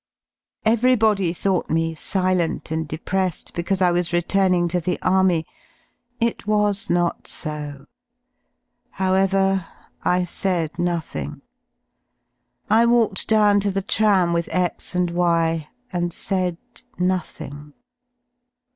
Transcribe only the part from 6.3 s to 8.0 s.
J was not so.